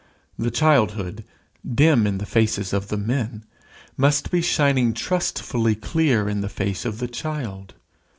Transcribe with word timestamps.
The 0.35 0.49
childhood, 0.49 1.23
dim 1.63 2.07
in 2.07 2.17
the 2.17 2.25
faces 2.25 2.73
of 2.73 2.87
the 2.87 2.97
men, 2.97 3.45
must 3.97 4.31
be 4.31 4.41
shining 4.41 4.95
trustfully 4.95 5.75
clear 5.75 6.27
in 6.27 6.41
the 6.41 6.49
face 6.49 6.85
of 6.85 6.97
the 6.97 7.07
child. 7.07 7.75